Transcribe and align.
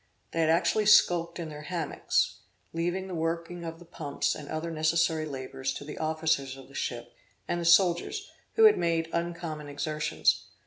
They 0.31 0.39
had 0.39 0.49
actually 0.49 0.87
skulked 0.87 1.37
in 1.37 1.49
their 1.49 1.61
hammocks, 1.61 2.39
leaving 2.73 3.07
the 3.07 3.13
working 3.13 3.63
of 3.63 3.77
the 3.77 3.85
pumps 3.85 4.33
and 4.33 4.49
other 4.49 4.71
necessary 4.71 5.27
labours 5.27 5.71
to 5.73 5.83
the 5.85 5.99
officers 5.99 6.57
of 6.57 6.69
the 6.69 6.73
ship, 6.73 7.13
and 7.47 7.61
the 7.61 7.65
soldiers, 7.65 8.31
who 8.55 8.63
had 8.63 8.79
made 8.79 9.11
uncommon 9.13 9.69
exertions. 9.69 10.47